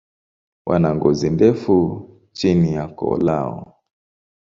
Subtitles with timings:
[0.65, 1.75] Wana ngozi ndefu
[2.35, 3.61] chini ya koo lao.